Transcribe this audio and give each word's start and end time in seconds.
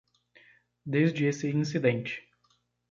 Desde 0.83 1.27
esse 1.27 1.47
incidente 1.47 2.23